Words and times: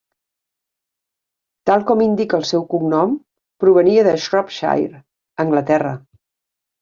Tal 1.69 1.83
com 1.91 1.99
indica 2.05 2.39
el 2.41 2.47
seu 2.51 2.65
cognom, 2.71 3.13
provenia 3.65 4.07
de 4.07 4.15
Shropshire, 4.23 5.03
Anglaterra. 5.45 5.93